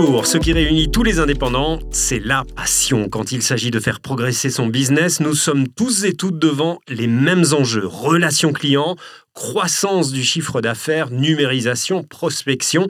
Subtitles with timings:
[0.00, 3.08] Bonjour, ce qui réunit tous les indépendants, c'est la passion.
[3.08, 7.08] Quand il s'agit de faire progresser son business, nous sommes tous et toutes devant les
[7.08, 7.84] mêmes enjeux.
[7.84, 8.94] Relations clients,
[9.34, 12.86] croissance du chiffre d'affaires, numérisation, prospection.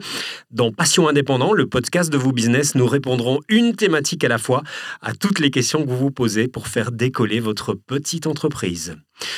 [0.51, 4.61] Dans Passion Indépendant, le podcast de vos business, nous répondrons une thématique à la fois
[5.01, 8.97] à toutes les questions que vous vous posez pour faire décoller votre petite entreprise.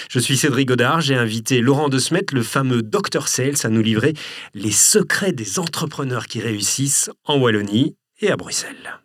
[0.09, 3.81] Je suis Cédric Godard, j'ai invité Laurent De Smet, le fameux Dr Sales, à nous
[3.81, 4.13] livrer
[4.54, 8.99] les secrets des entrepreneurs qui réussissent en Wallonie et à Bruxelles.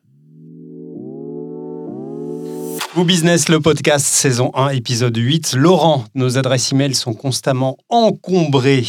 [2.94, 5.54] Vous Business, le podcast, saison 1, épisode 8.
[5.54, 8.86] Laurent, nos adresses e-mail sont constamment encombrées.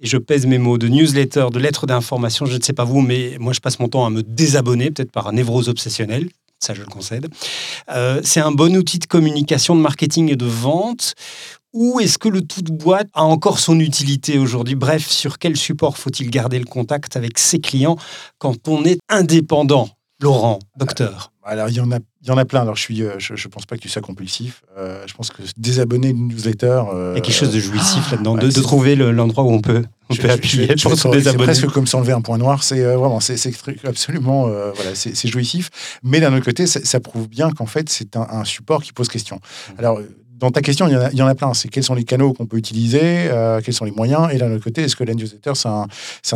[0.00, 2.46] Et je pèse mes mots de newsletter, de lettres d'information.
[2.46, 5.12] Je ne sais pas vous, mais moi, je passe mon temps à me désabonner, peut-être
[5.12, 6.30] par névrose obsessionnel.
[6.60, 7.28] Ça, je le concède.
[7.90, 11.14] Euh, c'est un bon outil de communication, de marketing et de vente.
[11.72, 14.74] Ou est-ce que le tout de boîte a encore son utilité aujourd'hui?
[14.74, 17.96] Bref, sur quel support faut-il garder le contact avec ses clients
[18.38, 19.88] quand on est indépendant?
[20.20, 21.32] Laurent, docteur.
[21.44, 22.62] Alors, il y en a, il y en a plein.
[22.62, 24.62] Alors, je suis, euh, je, je pense pas que tu sois compulsif.
[24.76, 26.82] Euh, je pense que désabonner une newsletter.
[26.92, 29.84] il y a quelque chose de jouissif ah, là-dedans, de, trouver l'endroit où on peut,
[30.10, 31.54] on peut appuyer pour se désabonner.
[31.54, 32.64] C'est presque comme s'enlever un point noir.
[32.64, 33.38] C'est euh, vraiment, c'est
[33.84, 35.70] absolument, voilà, c'est jouissif.
[36.02, 39.08] Mais d'un autre côté, ça, prouve bien qu'en fait, c'est un, un, support qui pose
[39.08, 39.36] question.
[39.36, 39.72] Mmh.
[39.78, 40.00] Alors,
[40.38, 41.52] dans ta question, il y en a, plein.
[41.54, 44.52] C'est quels sont les canaux qu'on peut utiliser, euh, quels sont les moyens, et d'un
[44.52, 45.86] autre côté, est-ce que newsletter, c'est un,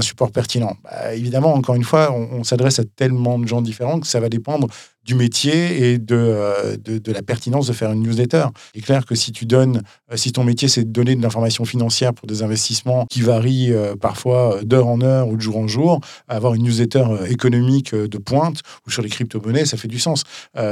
[0.00, 0.76] support pertinent?
[0.84, 4.28] Bah, Évidemment, encore une fois, on s'adresse à tellement de gens différents que ça va
[4.28, 4.68] dépendre
[5.04, 8.46] du métier et euh, de, de, la pertinence de faire une newsletter.
[8.74, 11.22] Il est clair que si tu donnes, euh, si ton métier c'est de donner de
[11.22, 15.56] l'information financière pour des investissements qui varient euh, parfois d'heure en heure ou de jour
[15.56, 19.98] en jour, avoir une newsletter économique de pointe ou sur les crypto-monnaies, ça fait du
[19.98, 20.24] sens.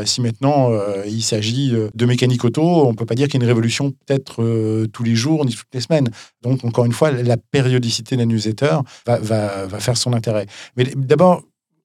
[0.05, 0.70] si maintenant
[1.06, 4.87] il s'agit de mécanique auto, on peut pas dire qu'il y a une révolution peut-être
[4.92, 6.09] tous les jours ni toutes les semaines.
[6.42, 10.47] Donc encore une fois, la périodicité de la newsletter va, va, va faire son intérêt.
[10.77, 11.42] Mais d'abord,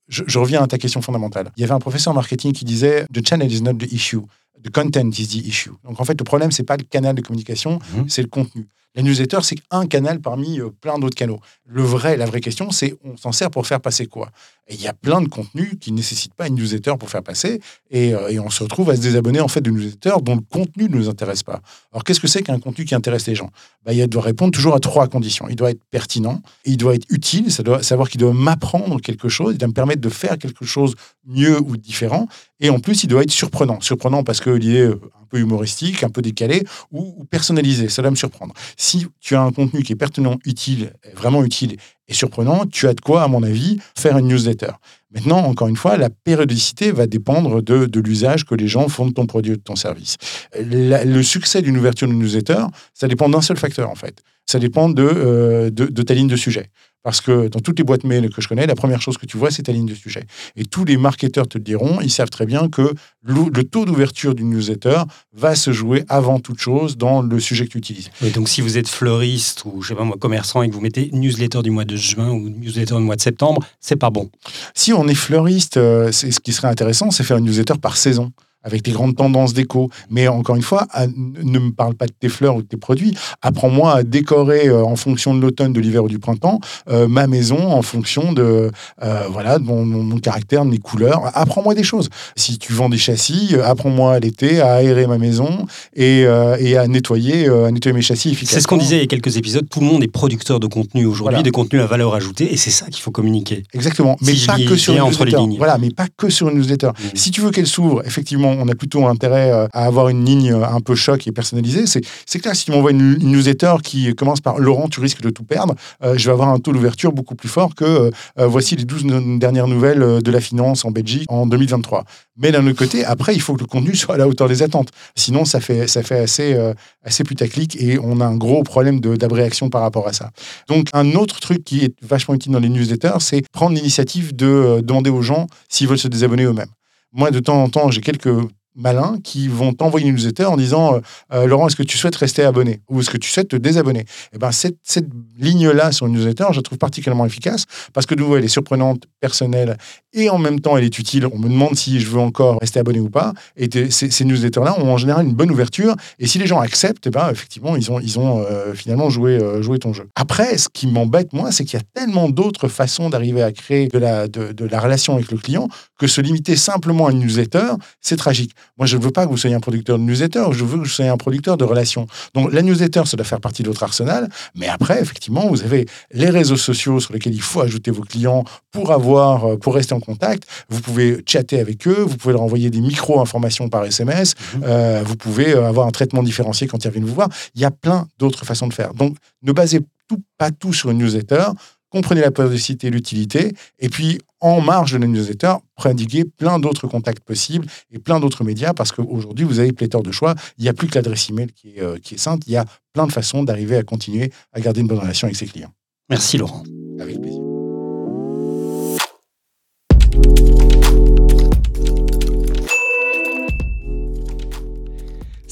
[0.08, 1.52] je, reviens à ta question fondamentale.
[1.58, 4.22] Il y avait un professeur en marketing qui disait The channel is not the issue,
[4.64, 5.72] the content is the issue.
[5.84, 8.10] Donc en fait, le problème, c'est pas le canal de communication, mhm.
[8.10, 8.68] c'est le contenu.
[8.96, 11.42] La newsletter, c'est un canal parmi euh, plein d'autres canaux.
[11.68, 14.30] Le vrai, la vraie question, c'est on s'en sert pour faire passer quoi?
[14.68, 17.22] Et il y a plein de contenus qui ne nécessitent pas une newsletter pour faire
[17.22, 17.60] passer,
[17.94, 20.86] euh, et, on se retrouve à se désabonner en fait de newsletters dont le contenu
[20.86, 21.62] ne nous intéresse pas.
[21.92, 23.52] Alors qu'est-ce que c'est qu'un contenu qui intéresse les gens?
[23.86, 25.48] Bah, Il doit répondre toujours à trois conditions.
[25.50, 29.28] Il doit être pertinent, il doit être utile, ça doit savoir qu'il doit m'apprendre quelque
[29.28, 30.96] chose, il doit me permettre de faire quelque chose
[31.26, 32.28] mieux ou différent,
[32.62, 33.82] et en plus, il doit être surprenant.
[33.82, 37.90] Surprenant parce qu'il est euh, un peu humoristique, un peu décalé ou, personnalisé.
[37.90, 38.54] Ça doit me surprendre.
[38.78, 41.78] Si tu as un contenu qui est pertinent, utile, vraiment utile
[42.08, 44.72] et surprenant, tu as de quoi, à mon avis, faire une newsletter.
[45.12, 49.08] Maintenant, encore une fois, la périodicité va dépendre de, de l'usage que les gens font
[49.08, 50.18] de ton produit ou de ton service.
[50.60, 54.22] le succès d'une ouverture de newsletter, ça dépend d'un seul facteur, en fait.
[54.46, 56.70] Ça dépend de, euh, de ta ligne de sujet.
[57.06, 59.38] Parce que dans toutes les boîtes mail que je connais, la première chose que tu
[59.38, 60.26] vois, c'est ta ligne de sujet.
[60.56, 64.34] Et tous les marketeurs te le diront, ils savent très bien que le, taux d'ouverture
[64.34, 68.10] d'une newsletter va se jouer avant toute chose dans le sujet que tu utilises.
[68.34, 71.12] donc si vous êtes fleuriste ou je sais pas moi commerçant et que vous mettez
[71.14, 74.32] newsletter du mois de juin ou newsletter du mois de septembre, c'est pas bon.
[74.74, 77.98] Si on est fleuriste, euh, c'est ce qui serait intéressant, c'est faire une newsletter par
[77.98, 78.32] saison
[78.66, 79.90] avec des grandes tendances déco.
[80.10, 83.16] Mais encore une fois, ne me parle pas de tes fleurs ou de tes produits.
[83.42, 86.60] Apprends-moi à décorer euh, en fonction de l'automne, de l'hiver ou du printemps
[86.90, 88.72] euh, ma maison en fonction de,
[89.04, 91.32] euh, voilà, de mon, caractère, de mes couleurs.
[91.36, 92.10] Apprends-moi des choses.
[92.36, 97.48] Si tu vends des châssis, apprends-moi l'été à aérer ma maison et, et à, nettoyer,
[97.48, 98.56] à nettoyer mes châssis efficacement.
[98.56, 99.68] C'est ce qu'on disait il y a quelques épisodes.
[99.70, 102.72] Tout le monde est producteur de contenu aujourd'hui, des contenus à valeur ajoutée, et c'est
[102.72, 103.64] ça qu'il faut communiquer.
[103.74, 104.16] Exactement.
[104.22, 105.58] Mais pas que sur une entre les lignes.
[105.58, 106.88] Voilà, mais pas que sur une newsletter.
[106.88, 107.16] Mmh.
[107.16, 110.54] Si tu veux qu'elle s'ouvre, effectivement, on a plutôt intérêt euh, à avoir une ligne
[110.54, 111.86] euh, un peu choc et personnalisée.
[111.88, 115.44] C'est clair, si tu m'envoies une, newsletter qui commence par Laurent, tu risques de tout
[115.44, 119.06] perdre, euh, je vais avoir un taux d'ouverture beaucoup plus fort que voici les 12
[119.40, 122.06] dernières nouvelles de la finance en Belgique en 2023.
[122.38, 124.64] Mais d'un autre côté, après, il faut que le contenu soit à la hauteur des
[124.64, 124.90] attentes.
[125.16, 126.74] Sinon, ça fait, assez,
[127.04, 130.32] assez putaclic et on a un gros problème d'abréaction par rapport à ça.
[130.68, 134.82] Donc, un autre truc qui est vachement utile dans les newsletters, c'est prendre l'initiative de
[134.84, 136.72] demander aux gens s'ils veulent se désabonner eux-mêmes.
[137.16, 138.28] Moi, de temps en temps, j'ai quelques
[138.76, 141.00] malins qui vont t'envoyer une newsletter en disant euh,
[141.34, 144.02] euh, Laurent, est-ce que tu souhaites rester abonné ou est-ce que tu souhaites te désabonner?
[144.02, 145.08] Et eh ben cette, cette
[145.40, 148.50] ligne-là sur une newsletter, je la trouve particulièrement efficace parce que de nouveau, elle est
[148.50, 149.78] surprenante, personnelle
[150.14, 151.26] et en même temps, elle est utile.
[151.32, 153.34] On me demande si je veux encore rester abonné ou pas.
[153.56, 155.96] Et ces, newsletters-là ont en général une bonne ouverture.
[156.20, 159.10] Et si les gens acceptent, et eh ben, effectivement, ils ont, ils ont euh, finalement
[159.10, 160.08] joué, joué ton jeu.
[160.16, 163.88] Après, ce qui m'embête, moi, c'est qu'il y a tellement d'autres façons d'arriver à créer
[163.88, 165.68] de la, de la relation avec le client
[165.98, 168.52] que se limiter simplement à une newsletter, c'est tragique.
[168.78, 170.84] Moi, je ne veux pas que vous soyez un producteur de newsletter, je veux que
[170.84, 172.08] vous soyez un producteur de relations.
[172.34, 174.30] Donc, la newsletter, ça doit faire partie de votre arsenal.
[174.56, 178.44] Mais après, effectivement, vous avez les réseaux sociaux sur lesquels il faut ajouter vos clients
[178.72, 180.48] pour avoir, euh, pour rester en contact.
[180.70, 184.64] Vous pouvez chatter avec eux, vous pouvez leur envoyer des micro-informations par SMS, mhm.
[184.66, 187.30] euh, vous pouvez euh, avoir un traitement différencié quand ils viennent vous voir.
[187.56, 188.94] Il y a plein d'autres façons de faire.
[188.94, 191.48] Donc, ne basez tout, pas tout sur une newsletter
[191.96, 196.88] comprenez la périodicité et l'utilité, et puis en marge de la newsletter, prodiguez plein d'autres
[196.88, 200.36] contacts possibles et plein d'autres médias, parce qu'aujourd'hui, vous avez pléthore de choix.
[200.58, 202.58] Il n'y a plus que l'adresse email qui est, euh, qui est simple, il y
[202.58, 205.72] a plein de façons d'arriver à continuer à garder une bonne relation avec ses clients.
[206.10, 206.64] Merci Laurent.
[207.00, 207.45] Avec plaisir.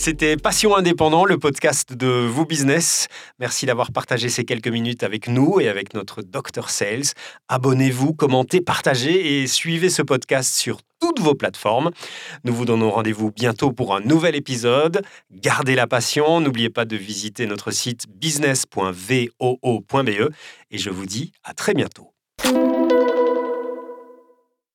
[0.04, 3.08] C'était Passion Indépendant, le podcast de Vous Business.
[3.40, 7.14] Merci d'avoir partagé ces quelques minutes avec nous et avec notre Dr Sales.
[7.48, 11.92] Abonnez-vous, commentez, partagez et suivez ce podcast sur toutes vos plateformes.
[12.44, 15.04] Nous vous donnons rendez-vous bientôt pour un nouvel épisode.
[15.32, 20.10] Gardez la passion, n'oubliez pas de visiter notre site business.voo.be
[20.70, 22.12] et je vous dis à très bientôt.